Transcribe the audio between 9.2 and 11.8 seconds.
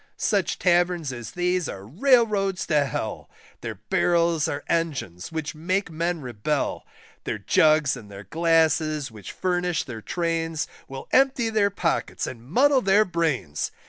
furnish their Trains, Will empty their